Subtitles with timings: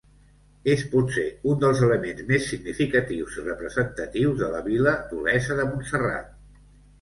[0.75, 6.35] És potser un dels elements més significatius i representatius de la vila d'Olesa de Montserrat.